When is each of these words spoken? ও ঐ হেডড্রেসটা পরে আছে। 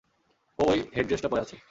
ও 0.59 0.63
ঐ 0.67 0.73
হেডড্রেসটা 0.95 1.29
পরে 1.29 1.41
আছে। 1.41 1.55